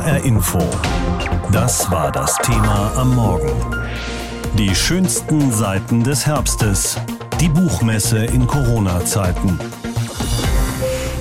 [0.00, 0.58] HR Info.
[1.52, 3.52] Das war das Thema am Morgen.
[4.56, 6.96] Die schönsten Seiten des Herbstes.
[7.38, 9.58] Die Buchmesse in Corona-Zeiten.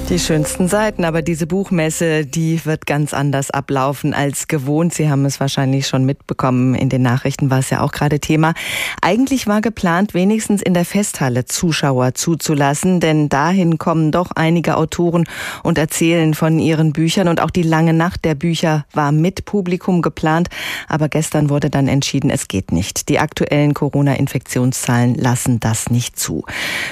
[0.09, 4.91] Die schönsten Seiten, aber diese Buchmesse, die wird ganz anders ablaufen als gewohnt.
[4.91, 6.73] Sie haben es wahrscheinlich schon mitbekommen.
[6.73, 8.55] In den Nachrichten war es ja auch gerade Thema.
[9.03, 15.25] Eigentlich war geplant, wenigstens in der Festhalle Zuschauer zuzulassen, denn dahin kommen doch einige Autoren
[15.61, 20.01] und erzählen von ihren Büchern und auch die lange Nacht der Bücher war mit Publikum
[20.01, 20.49] geplant.
[20.87, 23.09] Aber gestern wurde dann entschieden, es geht nicht.
[23.09, 26.45] Die aktuellen Corona-Infektionszahlen lassen das nicht zu.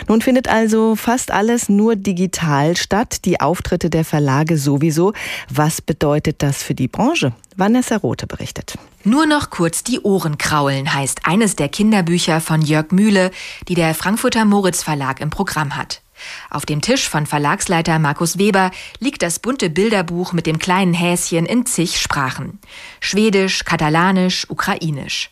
[0.08, 5.14] Nun findet also fast alles nur digital statt statt, die Auftritte der Verlage sowieso.
[5.50, 7.34] Was bedeutet das für die Branche?
[7.56, 8.78] Vanessa Rote berichtet.
[9.04, 13.32] Nur noch kurz die Ohren kraulen heißt eines der Kinderbücher von Jörg Mühle,
[13.68, 16.02] die der Frankfurter Moritz Verlag im Programm hat.
[16.50, 21.46] Auf dem Tisch von Verlagsleiter Markus Weber liegt das bunte Bilderbuch mit dem kleinen Häschen
[21.46, 22.60] in zig Sprachen.
[23.00, 25.30] Schwedisch, Katalanisch, Ukrainisch.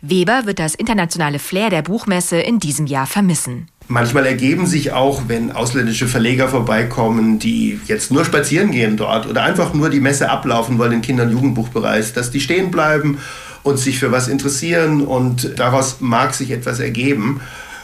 [0.00, 3.68] Weber wird das internationale Flair der Buchmesse in diesem Jahr vermissen.
[3.90, 9.42] Manchmal ergeben sich auch, wenn ausländische Verleger vorbeikommen, die jetzt nur spazieren gehen dort oder
[9.42, 13.18] einfach nur die Messe ablaufen wollen im Kinder- und Jugendbuchbereich, dass die stehen bleiben
[13.64, 17.40] und sich für was interessieren und daraus mag sich etwas ergeben.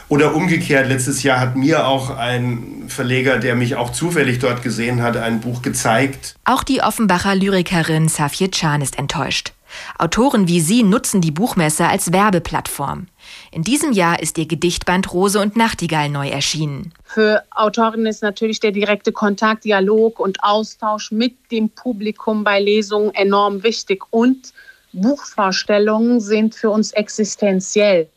[0.07, 5.03] Oder umgekehrt, letztes Jahr hat mir auch ein Verleger, der mich auch zufällig dort gesehen
[5.03, 6.35] hat, ein Buch gezeigt.
[6.45, 9.51] Auch die Offenbacher Lyrikerin Safie Can ist enttäuscht.
[9.97, 13.07] Autoren wie sie nutzen die Buchmesse als Werbeplattform.
[13.51, 16.93] In diesem Jahr ist ihr Gedichtband Rose und Nachtigall neu erschienen.
[17.03, 23.13] Für Autorinnen ist natürlich der direkte Kontakt, Dialog und Austausch mit dem Publikum bei Lesungen
[23.13, 24.03] enorm wichtig.
[24.11, 24.53] Und
[24.93, 28.09] Buchvorstellungen sind für uns existenziell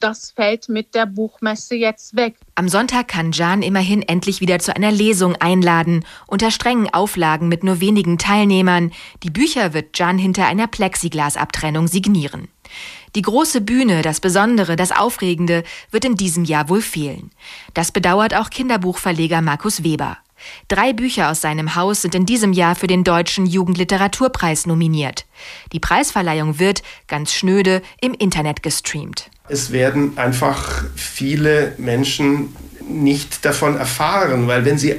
[0.00, 2.36] das fällt mit der Buchmesse jetzt weg.
[2.54, 7.64] Am Sonntag kann Jan immerhin endlich wieder zu einer Lesung einladen, unter strengen Auflagen mit
[7.64, 8.92] nur wenigen Teilnehmern.
[9.22, 12.48] Die Bücher wird Jan hinter einer Plexiglasabtrennung signieren.
[13.14, 17.30] Die große Bühne, das Besondere, das Aufregende wird in diesem Jahr wohl fehlen.
[17.72, 20.18] Das bedauert auch Kinderbuchverleger Markus Weber.
[20.68, 25.26] Drei Bücher aus seinem Haus sind in diesem Jahr für den Deutschen Jugendliteraturpreis nominiert.
[25.72, 29.30] Die Preisverleihung wird, ganz schnöde, im Internet gestreamt.
[29.46, 32.56] Es werden einfach viele Menschen
[32.88, 34.94] nicht davon erfahren, weil wenn sie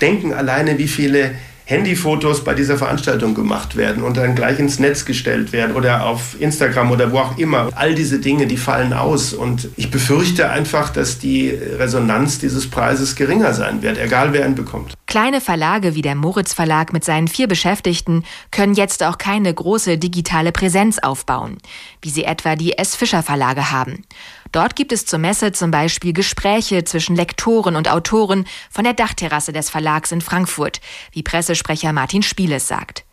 [0.00, 1.34] denken alleine, wie viele
[1.68, 6.40] Handyfotos bei dieser Veranstaltung gemacht werden und dann gleich ins Netz gestellt werden oder auf
[6.40, 7.68] Instagram oder wo auch immer.
[7.74, 13.16] All diese Dinge, die fallen aus und ich befürchte einfach, dass die Resonanz dieses Preises
[13.16, 14.94] geringer sein wird, egal wer ihn bekommt.
[15.06, 19.98] Kleine Verlage wie der Moritz Verlag mit seinen vier Beschäftigten können jetzt auch keine große
[19.98, 21.58] digitale Präsenz aufbauen,
[22.00, 22.96] wie sie etwa die S.
[22.96, 24.04] Fischer Verlage haben.
[24.52, 29.52] Dort gibt es zur Messe zum Beispiel Gespräche zwischen Lektoren und Autoren von der Dachterrasse
[29.52, 30.80] des Verlags in Frankfurt,
[31.12, 33.04] wie Pressesprecher Martin Spieles sagt.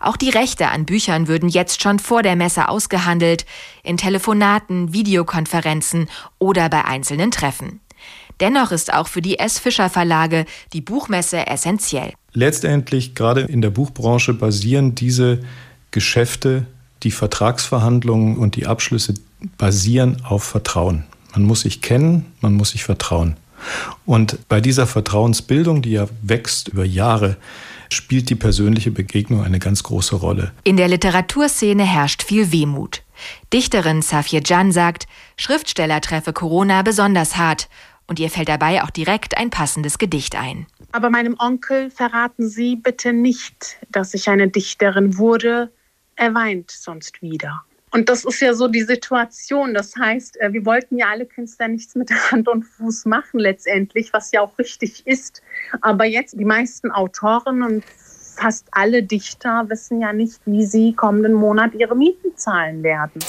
[0.00, 3.46] Auch die Rechte an Büchern würden jetzt schon vor der Messe ausgehandelt,
[3.82, 7.80] in Telefonaten, Videokonferenzen oder bei einzelnen Treffen.
[8.40, 9.58] Dennoch ist auch für die S.
[9.58, 12.12] Fischer Verlage die Buchmesse essentiell.
[12.32, 15.40] Letztendlich, gerade in der Buchbranche, basieren diese
[15.92, 16.66] Geschäfte,
[17.04, 19.14] die Vertragsverhandlungen und die Abschlüsse
[19.58, 21.04] basieren auf Vertrauen.
[21.32, 23.36] Man muss sich kennen, man muss sich vertrauen.
[24.04, 27.36] Und bei dieser Vertrauensbildung, die ja wächst über Jahre,
[27.90, 30.52] spielt die persönliche Begegnung eine ganz große Rolle.
[30.64, 33.02] In der Literaturszene herrscht viel Wehmut.
[33.52, 35.06] Dichterin Safia Jan sagt,
[35.36, 37.68] Schriftsteller treffe Corona besonders hart
[38.06, 40.66] und ihr fällt dabei auch direkt ein passendes Gedicht ein.
[40.92, 45.72] Aber meinem Onkel verraten Sie bitte nicht, dass ich eine Dichterin wurde.
[46.16, 47.62] Er weint sonst wieder.
[47.94, 49.72] Und das ist ja so die Situation.
[49.72, 54.12] Das heißt, äh, wir wollten ja alle Künstler nichts mit Hand und Fuß machen letztendlich,
[54.12, 55.42] was ja auch richtig ist.
[55.80, 61.34] Aber jetzt die meisten Autoren und fast alle Dichter wissen ja nicht, wie sie kommenden
[61.34, 63.22] Monat ihre Mieten zahlen werden.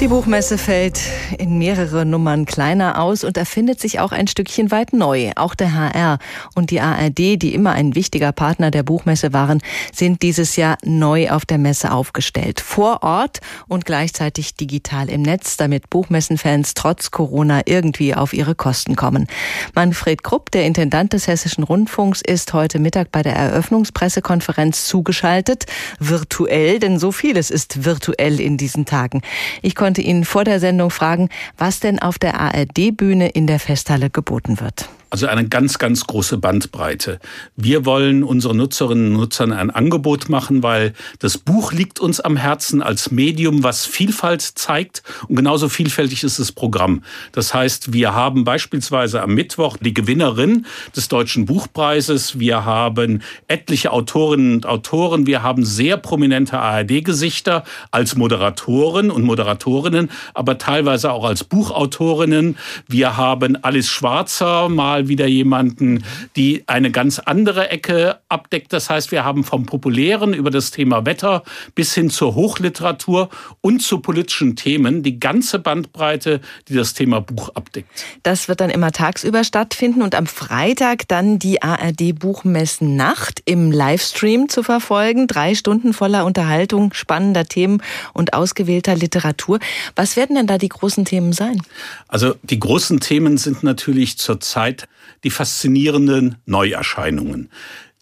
[0.00, 1.00] Die Buchmesse fällt
[1.38, 5.32] in mehrere Nummern kleiner aus und erfindet sich auch ein Stückchen weit neu.
[5.34, 6.20] Auch der HR
[6.54, 9.60] und die ARD, die immer ein wichtiger Partner der Buchmesse waren,
[9.92, 12.60] sind dieses Jahr neu auf der Messe aufgestellt.
[12.60, 18.94] Vor Ort und gleichzeitig digital im Netz, damit Buchmessenfans trotz Corona irgendwie auf ihre Kosten
[18.94, 19.26] kommen.
[19.74, 25.66] Manfred Krupp, der Intendant des Hessischen Rundfunks, ist heute Mittag bei der Eröffnungspressekonferenz zugeschaltet,
[25.98, 29.22] virtuell, denn so vieles ist virtuell in diesen Tagen.
[29.60, 34.10] Ich konnte ihn vor der Sendung fragen, was denn auf der ARD-Bühne in der Festhalle
[34.10, 34.90] geboten wird.
[35.10, 37.18] Also eine ganz, ganz große Bandbreite.
[37.56, 42.36] Wir wollen unseren Nutzerinnen und Nutzern ein Angebot machen, weil das Buch liegt uns am
[42.36, 45.02] Herzen als Medium, was Vielfalt zeigt.
[45.26, 47.02] Und genauso vielfältig ist das Programm.
[47.32, 52.38] Das heißt, wir haben beispielsweise am Mittwoch die Gewinnerin des Deutschen Buchpreises.
[52.38, 55.26] Wir haben etliche Autorinnen und Autoren.
[55.26, 62.58] Wir haben sehr prominente ARD-Gesichter als Moderatoren und Moderatorinnen, aber teilweise auch als Buchautorinnen.
[62.88, 66.04] Wir haben Alice Schwarzer mal mal wieder jemanden,
[66.34, 68.72] die eine ganz andere Ecke abdeckt.
[68.72, 73.28] Das heißt, wir haben vom Populären über das Thema Wetter bis hin zur Hochliteratur
[73.60, 77.88] und zu politischen Themen die ganze Bandbreite, die das Thema Buch abdeckt.
[78.24, 83.70] Das wird dann immer tagsüber stattfinden und am Freitag dann die ARD Buchmessen Nacht im
[83.70, 85.28] Livestream zu verfolgen.
[85.28, 87.82] Drei Stunden voller Unterhaltung, spannender Themen
[88.14, 89.60] und ausgewählter Literatur.
[89.94, 91.62] Was werden denn da die großen Themen sein?
[92.08, 94.87] Also die großen Themen sind natürlich zurzeit
[95.24, 97.50] die faszinierenden Neuerscheinungen.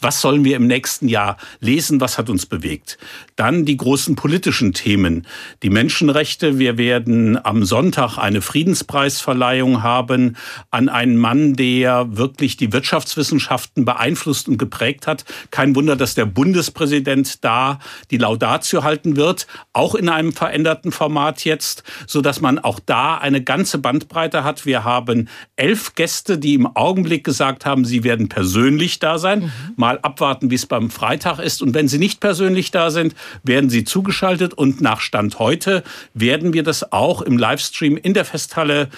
[0.01, 2.03] Was sollen wir im nächsten Jahr lesen?
[2.03, 2.99] Was hat uns bewegt?
[3.35, 5.27] Dann die großen politischen Themen.
[5.63, 6.59] Die Menschenrechte.
[6.59, 10.37] Wir werden am Sonntag eine Friedenspreisverleihung haben
[10.71, 15.25] an einen Mann, der wirklich die Wirtschaftswissenschaften beeinflusst und geprägt hat.
[15.51, 17.79] Kein Wunder, dass der Bundespräsident da
[18.11, 19.47] die Laudatio halten wird.
[19.73, 24.67] Auch in einem veränderten Format jetzt, so dass man auch da eine ganze Bandbreite hat.
[24.67, 29.45] Wir haben elf Gäste, die im Augenblick gesagt haben, sie werden persönlich da sein.
[29.77, 31.63] Mhm mal abwarten, wie es beim Freitag ist.
[31.63, 34.53] Und wenn Sie nicht persönlich da sind, werden Sie zugeschaltet.
[34.53, 38.89] Und nach Stand heute werden wir das auch im Livestream in der Festhalle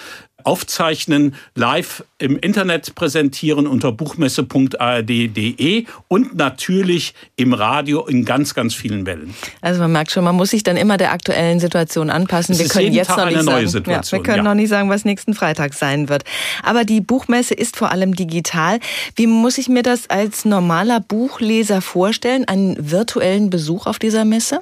[0.43, 9.05] aufzeichnen, live im Internet präsentieren unter buchmesse.ard.de und natürlich im Radio in ganz, ganz vielen
[9.05, 9.33] Wellen.
[9.61, 12.53] Also man merkt schon, man muss sich dann immer der aktuellen Situation anpassen.
[12.53, 14.49] Es wir können jetzt Tag noch nicht sagen, Situation, ja, wir können ja.
[14.49, 16.23] noch nicht sagen, was nächsten Freitag sein wird.
[16.63, 18.79] Aber die Buchmesse ist vor allem digital.
[19.15, 24.61] Wie muss ich mir das als normaler Buchleser vorstellen, einen virtuellen Besuch auf dieser Messe?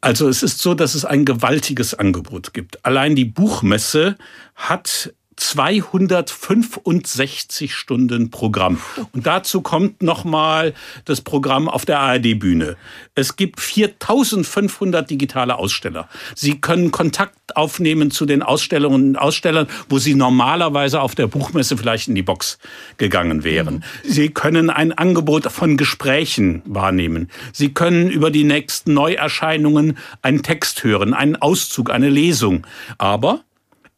[0.00, 2.84] Also es ist so, dass es ein gewaltiges Angebot gibt.
[2.84, 4.16] Allein die Buchmesse
[4.54, 8.80] hat 265 Stunden Programm.
[9.12, 10.74] Und dazu kommt nochmal
[11.04, 12.76] das Programm auf der ARD-Bühne.
[13.14, 16.08] Es gibt 4500 digitale Aussteller.
[16.34, 21.76] Sie können Kontakt aufnehmen zu den Ausstellerinnen und Ausstellern, wo sie normalerweise auf der Buchmesse
[21.76, 22.58] vielleicht in die Box
[22.96, 23.76] gegangen wären.
[23.76, 23.82] Mhm.
[24.04, 27.30] Sie können ein Angebot von Gesprächen wahrnehmen.
[27.52, 32.66] Sie können über die nächsten Neuerscheinungen einen Text hören, einen Auszug, eine Lesung.
[32.98, 33.44] Aber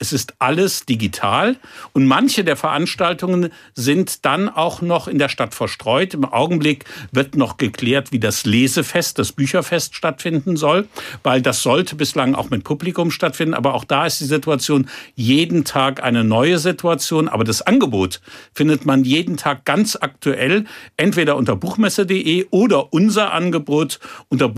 [0.00, 1.56] es ist alles digital
[1.93, 6.14] und manche der Veranstaltungen sind dann auch noch in der Stadt verstreut.
[6.14, 10.88] Im Augenblick wird noch geklärt, wie das Lesefest, das Bücherfest stattfinden soll,
[11.23, 13.52] weil das sollte bislang auch mit Publikum stattfinden.
[13.52, 17.29] Aber auch da ist die Situation jeden Tag eine neue Situation.
[17.29, 18.23] Aber das Angebot
[18.55, 20.64] findet man jeden Tag ganz aktuell,
[20.97, 24.00] entweder unter buchmesse.de oder unser Angebot
[24.31, 24.49] unter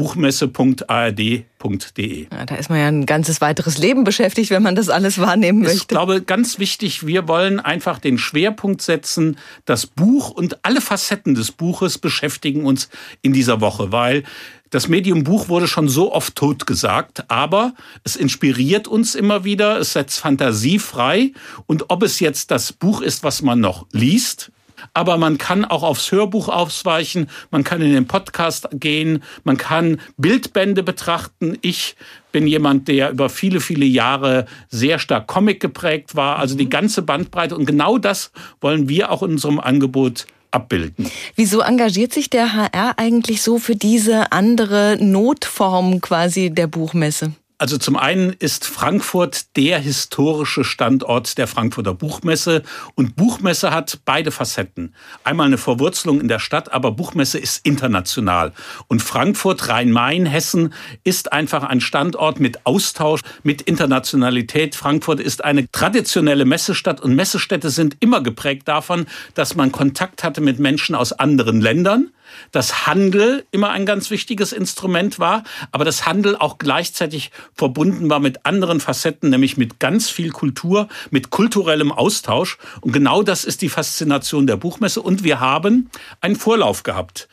[1.62, 2.26] buchmesse.ard.de.
[2.30, 5.60] Ja, da ist man ja ein ganzes weiteres Leben beschäftigt, wenn man das alles wahrnehmen
[5.60, 5.76] möchte.
[5.76, 11.34] Ich glaube, ganz wichtig, wir wollen einfach den Schwerpunkt setzen, das Buch und alle Facetten
[11.34, 12.88] des Buches beschäftigen uns
[13.22, 14.24] in dieser Woche, weil
[14.70, 17.74] das Medium Buch wurde schon so oft totgesagt, aber
[18.04, 21.32] es inspiriert uns immer wieder, es setzt Fantasie frei
[21.66, 24.50] und ob es jetzt das Buch ist, was man noch liest,
[24.94, 30.00] aber man kann auch aufs Hörbuch ausweichen, man kann in den Podcast gehen, man kann
[30.16, 31.58] Bildbände betrachten.
[31.62, 31.96] Ich
[32.30, 36.70] bin jemand, der über viele, viele Jahre sehr stark Comic geprägt war, also die mhm.
[36.70, 37.56] ganze Bandbreite.
[37.56, 41.10] Und genau das wollen wir auch in unserem Angebot abbilden.
[41.34, 47.32] Wieso engagiert sich der HR eigentlich so für diese andere Notform quasi der Buchmesse?
[47.62, 52.64] Also zum einen ist Frankfurt der historische Standort der Frankfurter Buchmesse
[52.96, 54.96] und Buchmesse hat beide Facetten.
[55.22, 58.52] Einmal eine Verwurzelung in der Stadt, aber Buchmesse ist international.
[58.88, 64.74] Und Frankfurt, Rhein-Main, Hessen ist einfach ein Standort mit Austausch, mit Internationalität.
[64.74, 70.40] Frankfurt ist eine traditionelle Messestadt und Messestädte sind immer geprägt davon, dass man Kontakt hatte
[70.40, 72.10] mit Menschen aus anderen Ländern
[72.50, 78.20] dass Handel immer ein ganz wichtiges Instrument war, aber dass Handel auch gleichzeitig verbunden war
[78.20, 82.58] mit anderen Facetten, nämlich mit ganz viel Kultur, mit kulturellem Austausch.
[82.80, 85.02] Und genau das ist die Faszination der Buchmesse.
[85.02, 85.90] Und wir haben
[86.20, 87.28] einen Vorlauf gehabt.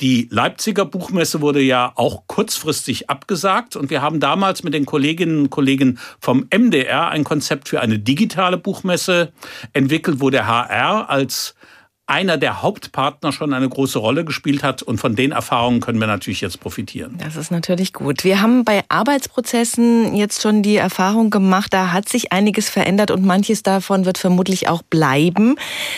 [0.00, 5.44] Die Leipziger Buchmesse wurde ja auch kurzfristig abgesagt und wir haben damals mit den Kolleginnen
[5.44, 9.32] und Kollegen vom MDR ein Konzept für eine digitale Buchmesse
[9.72, 11.54] entwickelt, wo der HR als
[12.06, 14.82] einer der Hauptpartner schon eine große Rolle gespielt hat.
[14.82, 17.18] Und von den Erfahrungen können wir natürlich jetzt profitieren.
[17.18, 18.22] Das ist natürlich gut.
[18.22, 23.24] Wir haben bei Arbeitsprozessen jetzt schon die Erfahrung gemacht, da hat sich einiges verändert und
[23.24, 25.56] manches davon wird vermutlich auch bleiben,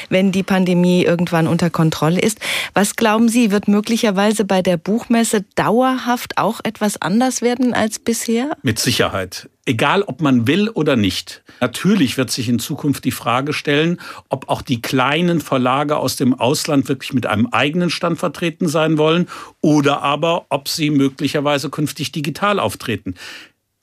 [0.09, 2.39] wenn die Pandemie irgendwann unter Kontrolle ist.
[2.73, 8.57] Was glauben Sie, wird möglicherweise bei der Buchmesse dauerhaft auch etwas anders werden als bisher?
[8.63, 11.43] Mit Sicherheit egal ob man will oder nicht.
[11.61, 16.33] Natürlich wird sich in Zukunft die Frage stellen, ob auch die kleinen Verlage aus dem
[16.33, 19.29] Ausland wirklich mit einem eigenen Stand vertreten sein wollen
[19.61, 23.15] oder aber ob sie möglicherweise künftig digital auftreten.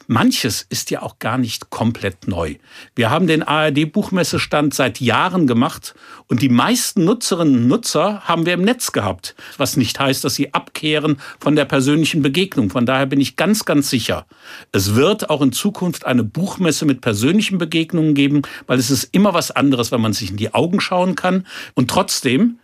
[0.08, 2.56] Manches ist ja auch gar nicht komplett neu.
[2.96, 5.96] Wir haben den ARD-Buchmessestand seit Jahren gemacht
[6.28, 10.36] und die meisten Nutzerinnen und Nutzer haben wir im Netz gehabt, was nicht heißt, dass
[10.36, 12.70] sie abkehren von der persönlichen Begegnung.
[12.70, 14.26] Von daher bin ich ganz, ganz sicher,
[14.72, 19.34] es wird auch in Zukunft eine Buchmesse mit persönlichen Begegnungen geben, weil es ist immer
[19.34, 21.46] was anderes, wenn man sich in die Augen schauen kann.
[21.74, 22.60] Und trotzdem,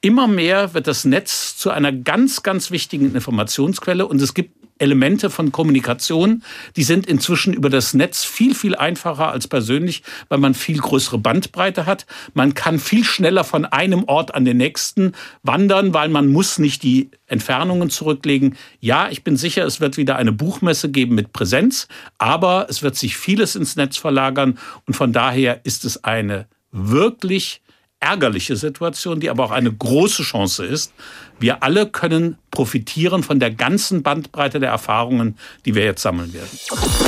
[0.00, 5.30] immer mehr wird das Netz zu einer ganz, ganz wichtigen Informationsquelle und es gibt Elemente
[5.30, 6.42] von Kommunikation,
[6.76, 11.18] die sind inzwischen über das Netz viel, viel einfacher als persönlich, weil man viel größere
[11.18, 12.06] Bandbreite hat.
[12.34, 16.82] Man kann viel schneller von einem Ort an den nächsten wandern, weil man muss nicht
[16.82, 18.56] die Entfernungen zurücklegen.
[18.80, 22.96] Ja, ich bin sicher, es wird wieder eine Buchmesse geben mit Präsenz, aber es wird
[22.96, 27.62] sich vieles ins Netz verlagern und von daher ist es eine wirklich
[28.00, 30.92] ärgerliche Situation, die aber auch eine große Chance ist.
[31.38, 37.07] Wir alle können profitieren von der ganzen Bandbreite der Erfahrungen, die wir jetzt sammeln werden.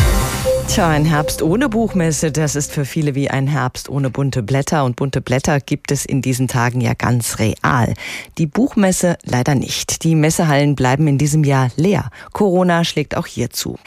[0.70, 4.84] Tja, ein Herbst ohne Buchmesse, das ist für viele wie ein Herbst ohne bunte Blätter.
[4.84, 7.92] Und bunte Blätter gibt es in diesen Tagen ja ganz real.
[8.38, 10.04] Die Buchmesse leider nicht.
[10.04, 12.10] Die Messehallen bleiben in diesem Jahr leer.
[12.32, 13.80] Corona schlägt auch hier zu.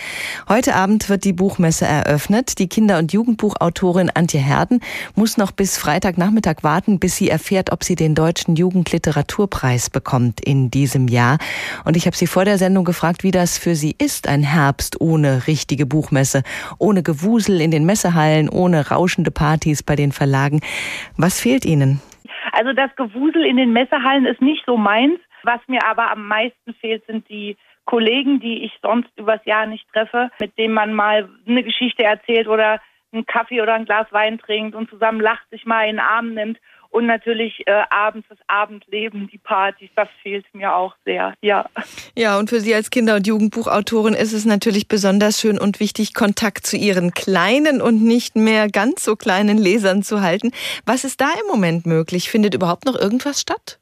[0.49, 2.59] Heute Abend wird die Buchmesse eröffnet.
[2.59, 4.81] Die Kinder- und Jugendbuchautorin Antje Herden
[5.15, 10.69] muss noch bis Freitagnachmittag warten, bis sie erfährt, ob sie den Deutschen Jugendliteraturpreis bekommt in
[10.69, 11.37] diesem Jahr.
[11.85, 14.99] Und ich habe sie vor der Sendung gefragt, wie das für sie ist, ein Herbst
[14.99, 16.43] ohne richtige Buchmesse
[16.80, 20.62] ohne Gewusel in den Messehallen, ohne rauschende Partys bei den Verlagen.
[21.18, 22.01] Was fehlt Ihnen?
[22.51, 25.20] Also das Gewusel in den Messehallen ist nicht so meins.
[25.44, 29.86] Was mir aber am meisten fehlt, sind die Kollegen, die ich sonst übers Jahr nicht
[29.92, 32.80] treffe, mit denen man mal eine Geschichte erzählt oder
[33.12, 36.34] einen Kaffee oder ein Glas Wein trinkt und zusammen lacht, sich mal in den Arm
[36.34, 36.60] nimmt
[36.93, 41.65] und natürlich äh, abends das Abendleben, die Partys, das fehlt mir auch sehr, ja.
[42.15, 46.13] Ja, und für Sie als Kinder- und Jugendbuchautorin ist es natürlich besonders schön und wichtig,
[46.13, 50.51] Kontakt zu Ihren kleinen und nicht mehr ganz so kleinen Lesern zu halten.
[50.85, 52.29] Was ist da im Moment möglich?
[52.29, 53.79] Findet überhaupt noch irgendwas statt?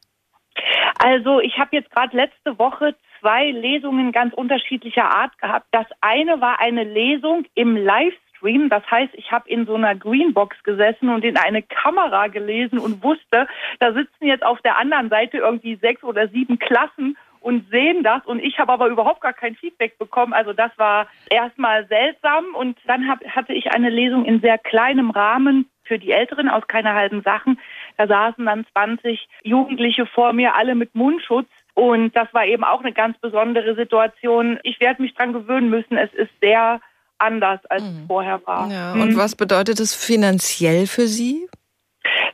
[0.98, 5.68] Also ich habe jetzt gerade letzte Woche zwei Lesungen ganz unterschiedlicher Art gehabt.
[5.72, 8.70] Das eine war eine Lesung im Livestream Stream.
[8.70, 13.04] Das heißt, ich habe in so einer Greenbox gesessen und in eine Kamera gelesen und
[13.04, 13.48] wusste,
[13.80, 18.24] da sitzen jetzt auf der anderen Seite irgendwie sechs oder sieben Klassen und sehen das
[18.26, 20.34] und ich habe aber überhaupt gar kein Feedback bekommen.
[20.34, 25.10] Also das war erstmal seltsam und dann hab, hatte ich eine Lesung in sehr kleinem
[25.10, 27.60] Rahmen für die Älteren aus keine halben Sachen.
[27.98, 31.50] Da saßen dann 20 Jugendliche vor mir, alle mit Mundschutz.
[31.74, 34.60] Und das war eben auch eine ganz besondere Situation.
[34.64, 35.98] Ich werde mich dran gewöhnen müssen.
[35.98, 36.80] Es ist sehr
[37.22, 38.06] anders als mhm.
[38.08, 38.70] vorher war.
[38.72, 39.18] Ja, und mhm.
[39.18, 41.48] was bedeutet es finanziell für Sie?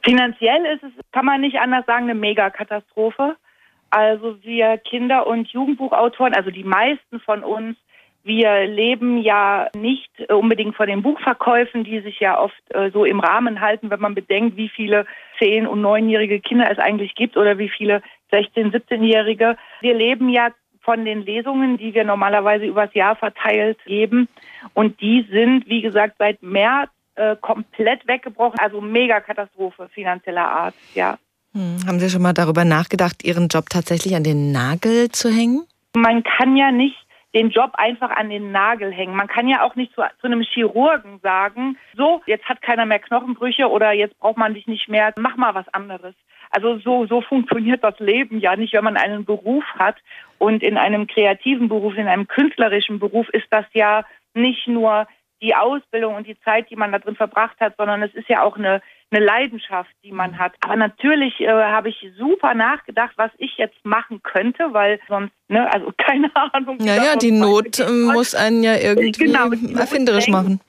[0.04, 3.36] Finanziell ist es, kann man nicht anders sagen, eine Megakatastrophe.
[3.90, 7.78] Also wir Kinder- und Jugendbuchautoren, also die meisten von uns,
[8.24, 13.22] wir leben ja nicht unbedingt von den Buchverkäufen, die sich ja oft äh, so im
[13.22, 15.06] Rahmen halten, wenn man bedenkt, wie viele
[15.40, 18.02] zehn- und neunjährige Kinder es eigentlich gibt oder wie viele
[18.34, 19.56] 16-, 17-Jährige.
[19.80, 20.52] Wir leben ja
[20.88, 24.30] von den Lesungen, die wir normalerweise übers Jahr verteilt geben.
[24.74, 28.58] Und die sind, wie gesagt, seit März äh, komplett weggebrochen.
[28.58, 31.18] Also Megakatastrophe finanzieller Art, ja.
[31.54, 31.80] Hm.
[31.86, 35.64] Haben Sie schon mal darüber nachgedacht, Ihren Job tatsächlich an den Nagel zu hängen?
[35.94, 37.07] Man kann ja nicht
[37.38, 39.16] den Job einfach an den Nagel hängen.
[39.16, 42.98] Man kann ja auch nicht zu, zu, einem Chirurgen sagen, so, jetzt hat keiner mehr
[42.98, 46.16] Knochenbrüche oder jetzt braucht man dich nicht mehr, mach mal was anderes.
[46.50, 49.98] Also so, so funktioniert das Leben ja nicht, wenn man einen Beruf hat.
[50.40, 54.04] Und in einem kreativen Beruf, in einem künstlerischen Beruf ist das ja
[54.34, 55.08] nicht nur
[55.40, 58.42] die Ausbildung und die Zeit, die man da drin verbracht hat, sondern es ist ja
[58.42, 60.54] auch eine, eine Leidenschaft, die man hat.
[60.62, 65.72] Aber natürlich äh, habe ich super nachgedacht, was ich jetzt machen könnte, weil sonst, ne,
[65.72, 66.78] also keine Ahnung.
[66.80, 67.80] Naja, die Not
[68.14, 70.60] muss einen ja irgendwie genau, erfinderisch machen.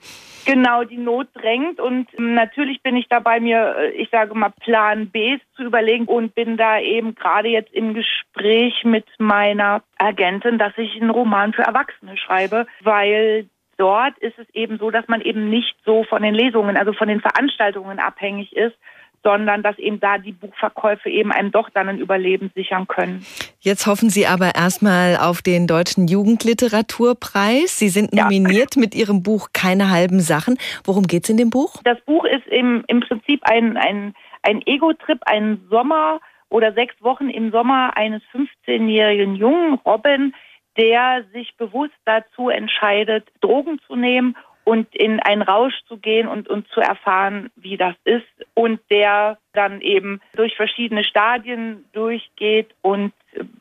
[0.45, 4.49] Genau, die Not drängt und ähm, natürlich bin ich dabei, mir, äh, ich sage mal,
[4.49, 10.57] Plan B zu überlegen und bin da eben gerade jetzt im Gespräch mit meiner Agentin,
[10.57, 13.47] dass ich einen Roman für Erwachsene schreibe, weil
[13.79, 17.07] dort ist es eben so, dass man eben nicht so von den Lesungen, also von
[17.07, 18.75] den Veranstaltungen abhängig ist,
[19.23, 23.25] sondern dass eben da die Buchverkäufe eben einem doch dann ein Überleben sichern können.
[23.59, 27.77] Jetzt hoffen Sie aber erstmal auf den Deutschen Jugendliteraturpreis.
[27.77, 28.79] Sie sind nominiert ja.
[28.79, 30.57] mit Ihrem Buch Keine halben Sachen.
[30.85, 31.81] Worum geht es in dem Buch?
[31.83, 37.29] Das Buch ist im, im Prinzip ein, ein, ein Ego-Trip, ein Sommer oder sechs Wochen
[37.29, 40.33] im Sommer eines 15-jährigen Jungen, Robin,
[40.79, 46.47] der sich bewusst dazu entscheidet, Drogen zu nehmen und in einen Rausch zu gehen und,
[46.47, 48.27] und zu erfahren, wie das ist.
[48.53, 53.11] Und der dann eben durch verschiedene Stadien durchgeht und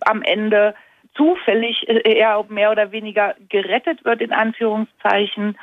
[0.01, 0.75] am Ende
[1.15, 5.59] zufällig eher mehr oder weniger gerettet wird in Anführungszeichen.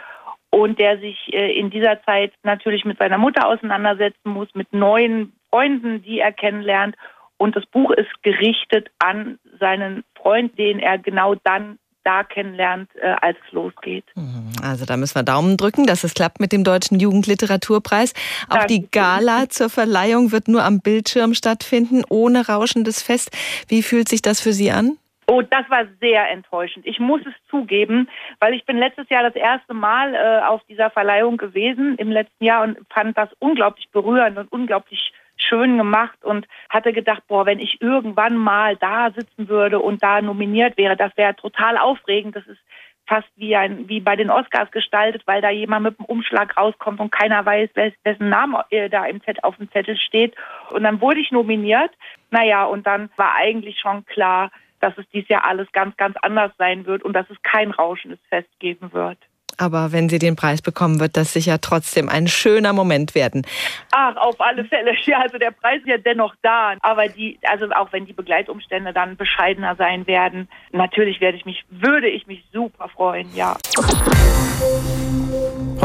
[0.49, 5.33] Und der sich äh, in dieser Zeit natürlich mit seiner Mutter auseinandersetzen muss, mit neuen
[5.49, 6.95] Freunden, die er kennenlernt.
[7.37, 13.15] Und das Buch ist gerichtet an seinen Freund, den er genau dann da kennenlernt, äh,
[13.21, 14.05] als es losgeht.
[14.15, 14.51] Mhm.
[14.63, 18.13] Also da müssen wir Daumen drücken, dass es klappt mit dem Deutschen Jugendliteraturpreis.
[18.47, 18.67] Auch Danke.
[18.67, 23.31] die Gala zur Verleihung wird nur am Bildschirm stattfinden, ohne rauschendes Fest.
[23.67, 24.97] Wie fühlt sich das für Sie an?
[25.27, 26.85] Oh, das war sehr enttäuschend.
[26.85, 28.07] Ich muss es zugeben,
[28.39, 32.43] weil ich bin letztes Jahr das erste Mal äh, auf dieser Verleihung gewesen im letzten
[32.43, 37.59] Jahr und fand das unglaublich berührend und unglaublich schön gemacht und hatte gedacht, boah, wenn
[37.59, 42.35] ich irgendwann mal da sitzen würde und da nominiert wäre, das wäre total aufregend.
[42.35, 42.59] Das ist
[43.07, 46.99] fast wie ein wie bei den Oscars gestaltet, weil da jemand mit dem Umschlag rauskommt
[46.99, 50.35] und keiner weiß, wessen Name äh, da im Zettel, auf dem Zettel steht.
[50.71, 51.91] Und dann wurde ich nominiert.
[52.31, 56.51] Naja, und dann war eigentlich schon klar, dass es dieses Jahr alles ganz, ganz anders
[56.57, 59.17] sein wird und dass es kein rauschendes Fest geben wird.
[59.57, 63.45] Aber wenn Sie den Preis bekommen, wird das sicher trotzdem ein schöner Moment werden.
[63.91, 64.93] Ach, auf alle Fälle.
[65.05, 66.75] Ja, also der Preis ist ja dennoch da.
[66.81, 71.63] Aber die, also auch wenn die Begleitumstände dann bescheidener sein werden, natürlich werde ich mich,
[71.69, 73.55] würde ich mich super freuen, ja.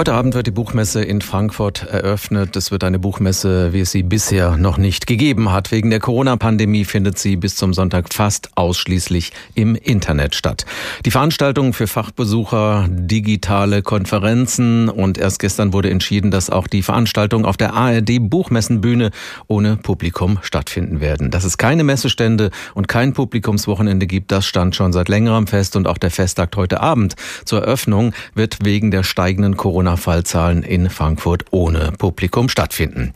[0.01, 2.57] Heute Abend wird die Buchmesse in Frankfurt eröffnet.
[2.57, 5.73] Es wird eine Buchmesse, wie es sie bisher noch nicht gegeben hat.
[5.73, 10.65] Wegen der Corona-Pandemie findet sie bis zum Sonntag fast ausschließlich im Internet statt.
[11.05, 17.45] Die Veranstaltungen für Fachbesucher, digitale Konferenzen und erst gestern wurde entschieden, dass auch die Veranstaltungen
[17.45, 19.11] auf der ARD Buchmessenbühne
[19.49, 21.31] ohne Publikum stattfinden werden.
[21.31, 25.87] Dass es keine Messestände und kein Publikumswochenende gibt, das stand schon seit längerem fest und
[25.87, 31.93] auch der Festtag heute Abend zur Eröffnung wird wegen der steigenden Corona-Fallzahlen in Frankfurt ohne
[31.99, 33.13] Publikum stattfinden.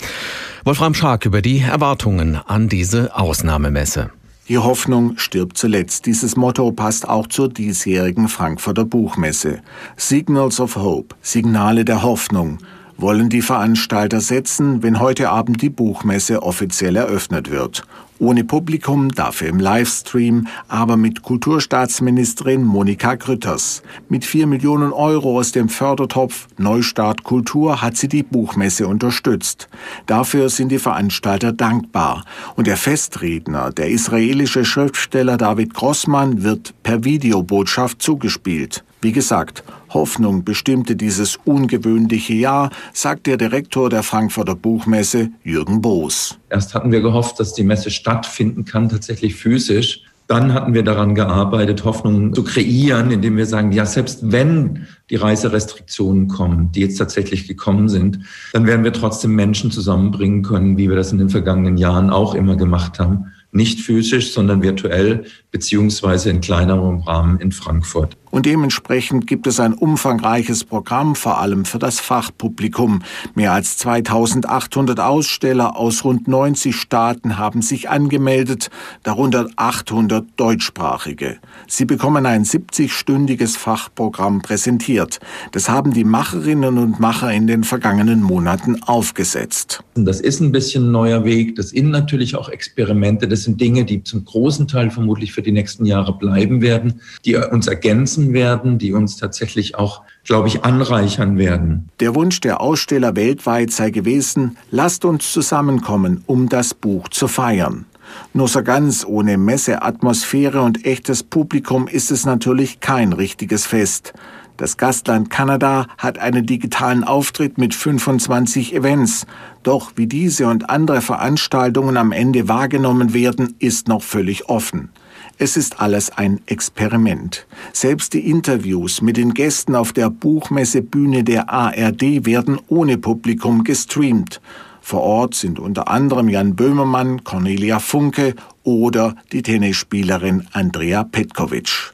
[0.64, 4.10] Wolfram Schark über die Erwartungen an diese Ausnahmemesse.
[4.48, 6.04] Die Hoffnung stirbt zuletzt.
[6.04, 9.62] Dieses Motto passt auch zur diesjährigen Frankfurter Buchmesse.
[9.96, 12.58] Signals of Hope, Signale der Hoffnung,
[12.96, 17.84] wollen die Veranstalter setzen, wenn heute Abend die Buchmesse offiziell eröffnet wird.
[18.20, 23.82] Ohne Publikum, dafür im Livestream, aber mit Kulturstaatsministerin Monika Grütters.
[24.08, 29.68] Mit vier Millionen Euro aus dem Fördertopf Neustart Kultur hat sie die Buchmesse unterstützt.
[30.06, 32.24] Dafür sind die Veranstalter dankbar.
[32.54, 38.84] Und der Festredner, der israelische Schriftsteller David Grossmann, wird per Videobotschaft zugespielt.
[39.04, 46.38] Wie gesagt, Hoffnung bestimmte dieses ungewöhnliche Jahr, sagt der Direktor der Frankfurter Buchmesse Jürgen Boos.
[46.48, 50.00] Erst hatten wir gehofft, dass die Messe stattfinden kann, tatsächlich physisch.
[50.26, 55.16] Dann hatten wir daran gearbeitet, Hoffnung zu kreieren, indem wir sagen, ja, selbst wenn die
[55.16, 58.20] Reiserestriktionen kommen, die jetzt tatsächlich gekommen sind,
[58.54, 62.34] dann werden wir trotzdem Menschen zusammenbringen können, wie wir das in den vergangenen Jahren auch
[62.34, 68.16] immer gemacht haben nicht physisch, sondern virtuell beziehungsweise in kleinerem Rahmen in Frankfurt.
[68.34, 73.02] Und dementsprechend gibt es ein umfangreiches Programm, vor allem für das Fachpublikum.
[73.36, 78.70] Mehr als 2800 Aussteller aus rund 90 Staaten haben sich angemeldet,
[79.04, 81.36] darunter 800 deutschsprachige.
[81.68, 85.20] Sie bekommen ein 70-stündiges Fachprogramm präsentiert.
[85.52, 89.84] Das haben die Macherinnen und Macher in den vergangenen Monaten aufgesetzt.
[89.94, 91.54] Das ist ein bisschen ein neuer Weg.
[91.54, 93.28] Das sind natürlich auch Experimente.
[93.28, 97.36] Das sind Dinge, die zum großen Teil vermutlich für die nächsten Jahre bleiben werden, die
[97.36, 101.88] uns ergänzen werden, die uns tatsächlich auch, glaube ich, anreichern werden.
[102.00, 107.86] Der Wunsch der Aussteller weltweit sei gewesen, lasst uns zusammenkommen, um das Buch zu feiern.
[108.32, 114.12] Nur so ganz ohne Messeatmosphäre und echtes Publikum ist es natürlich kein richtiges Fest.
[114.56, 119.26] Das Gastland Kanada hat einen digitalen Auftritt mit 25 Events.
[119.64, 124.90] Doch wie diese und andere Veranstaltungen am Ende wahrgenommen werden, ist noch völlig offen.
[125.38, 127.46] Es ist alles ein Experiment.
[127.72, 134.40] Selbst die Interviews mit den Gästen auf der Buchmessebühne der ARD werden ohne Publikum gestreamt.
[134.80, 138.34] Vor Ort sind unter anderem Jan Böhmermann, Cornelia Funke
[138.64, 141.93] oder die Tennisspielerin Andrea Petkovic.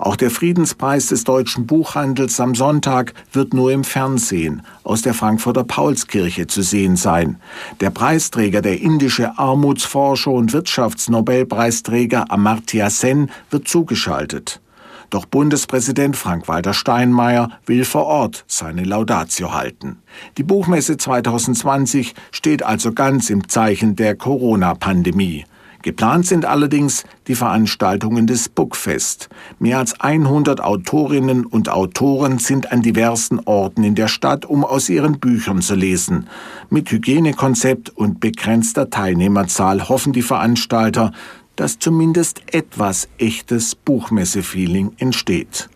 [0.00, 5.62] Auch der Friedenspreis des deutschen Buchhandels am Sonntag wird nur im Fernsehen aus der Frankfurter
[5.62, 7.36] Paulskirche zu sehen sein.
[7.80, 14.62] Der Preisträger, der indische Armutsforscher und Wirtschaftsnobelpreisträger Amartya Sen, wird zugeschaltet.
[15.10, 19.98] Doch Bundespräsident Frank-Walter Steinmeier will vor Ort seine Laudatio halten.
[20.38, 25.44] Die Buchmesse 2020 steht also ganz im Zeichen der Corona-Pandemie.
[25.82, 29.30] Geplant sind allerdings die Veranstaltungen des Bookfest.
[29.58, 34.88] Mehr als 100 Autorinnen und Autoren sind an diversen Orten in der Stadt, um aus
[34.90, 36.28] ihren Büchern zu lesen.
[36.68, 41.12] Mit Hygienekonzept und begrenzter Teilnehmerzahl hoffen die Veranstalter,
[41.60, 45.68] dass zumindest etwas echtes Buchmesse-Feeling entsteht.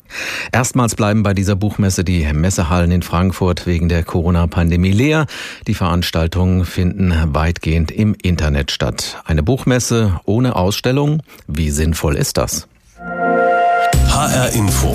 [0.51, 5.27] Erstmals bleiben bei dieser Buchmesse die Messehallen in Frankfurt wegen der Corona-Pandemie leer.
[5.67, 9.21] Die Veranstaltungen finden weitgehend im Internet statt.
[9.27, 12.67] Eine Buchmesse ohne Ausstellung, wie sinnvoll ist das?
[12.97, 14.95] HR Info.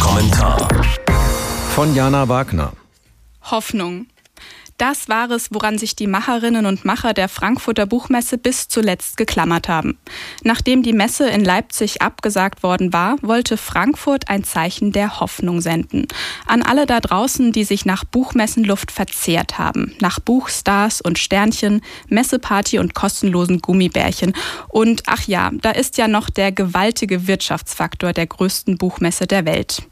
[0.00, 0.68] Kommentar.
[1.74, 2.72] Von Jana Wagner.
[3.42, 4.06] Hoffnung.
[4.76, 9.68] Das war es, woran sich die Macherinnen und Macher der Frankfurter Buchmesse bis zuletzt geklammert
[9.68, 9.98] haben.
[10.42, 16.08] Nachdem die Messe in Leipzig abgesagt worden war, wollte Frankfurt ein Zeichen der Hoffnung senden.
[16.46, 19.94] An alle da draußen, die sich nach Buchmessenluft verzehrt haben.
[20.00, 24.34] Nach Buchstars und Sternchen, Messeparty und kostenlosen Gummibärchen.
[24.68, 29.82] Und ach ja, da ist ja noch der gewaltige Wirtschaftsfaktor der größten Buchmesse der Welt.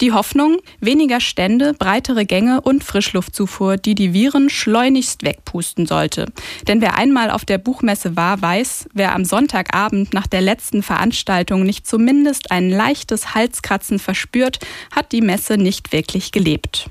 [0.00, 6.26] Die Hoffnung, weniger Stände, breitere Gänge und Frischluftzufuhr, die die Viren schleunigst wegpusten sollte.
[6.66, 11.62] Denn wer einmal auf der Buchmesse war, weiß, wer am Sonntagabend nach der letzten Veranstaltung
[11.64, 14.60] nicht zumindest ein leichtes Halskratzen verspürt,
[14.90, 16.88] hat die Messe nicht wirklich gelebt.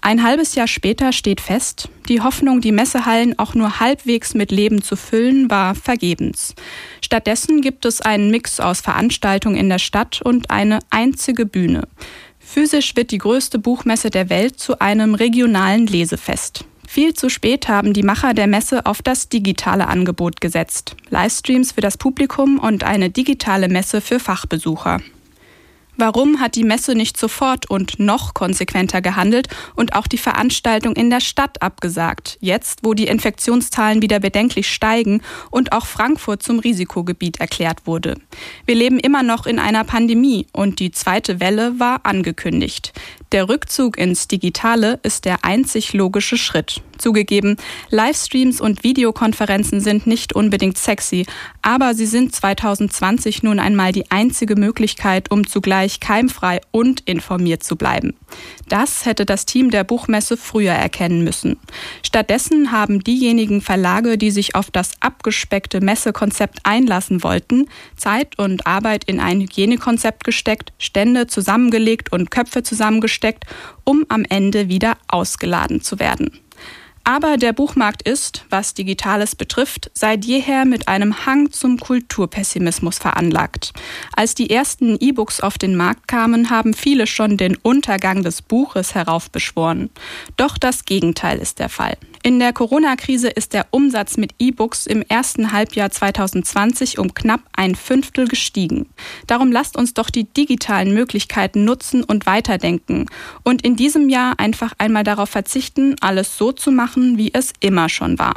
[0.00, 4.80] Ein halbes Jahr später steht fest, die Hoffnung, die Messehallen auch nur halbwegs mit Leben
[4.80, 6.54] zu füllen, war vergebens.
[7.04, 11.82] Stattdessen gibt es einen Mix aus Veranstaltungen in der Stadt und eine einzige Bühne.
[12.52, 16.64] Physisch wird die größte Buchmesse der Welt zu einem regionalen Lesefest.
[16.84, 20.96] Viel zu spät haben die Macher der Messe auf das digitale Angebot gesetzt.
[21.10, 25.00] Livestreams für das Publikum und eine digitale Messe für Fachbesucher.
[26.00, 31.10] Warum hat die Messe nicht sofort und noch konsequenter gehandelt und auch die Veranstaltung in
[31.10, 37.38] der Stadt abgesagt, jetzt wo die Infektionszahlen wieder bedenklich steigen und auch Frankfurt zum Risikogebiet
[37.38, 38.14] erklärt wurde?
[38.64, 42.94] Wir leben immer noch in einer Pandemie und die zweite Welle war angekündigt.
[43.32, 46.80] Der Rückzug ins Digitale ist der einzig logische Schritt.
[47.00, 47.56] Zugegeben,
[47.88, 51.26] Livestreams und Videokonferenzen sind nicht unbedingt sexy,
[51.62, 57.76] aber sie sind 2020 nun einmal die einzige Möglichkeit, um zugleich keimfrei und informiert zu
[57.76, 58.14] bleiben.
[58.68, 61.56] Das hätte das Team der Buchmesse früher erkennen müssen.
[62.04, 69.04] Stattdessen haben diejenigen Verlage, die sich auf das abgespeckte Messekonzept einlassen wollten, Zeit und Arbeit
[69.04, 73.44] in ein Hygienekonzept gesteckt, Stände zusammengelegt und Köpfe zusammengesteckt,
[73.84, 76.30] um am Ende wieder ausgeladen zu werden.
[77.04, 83.72] Aber der Buchmarkt ist, was Digitales betrifft, seit jeher mit einem Hang zum Kulturpessimismus veranlagt.
[84.14, 88.94] Als die ersten E-Books auf den Markt kamen, haben viele schon den Untergang des Buches
[88.94, 89.90] heraufbeschworen.
[90.36, 91.96] Doch das Gegenteil ist der Fall.
[92.22, 97.74] In der Corona-Krise ist der Umsatz mit E-Books im ersten Halbjahr 2020 um knapp ein
[97.74, 98.90] Fünftel gestiegen.
[99.26, 103.06] Darum lasst uns doch die digitalen Möglichkeiten nutzen und weiterdenken
[103.42, 107.88] und in diesem Jahr einfach einmal darauf verzichten, alles so zu machen, wie es immer
[107.88, 108.34] schon war.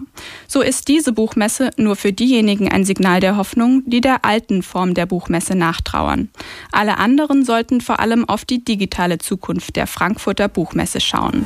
[0.47, 4.93] So ist diese Buchmesse nur für diejenigen ein Signal der Hoffnung, die der alten Form
[4.93, 6.29] der Buchmesse nachtrauern.
[6.71, 11.45] Alle anderen sollten vor allem auf die digitale Zukunft der Frankfurter Buchmesse schauen.